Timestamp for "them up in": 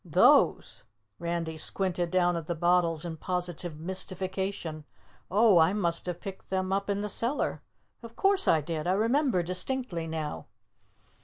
6.49-7.01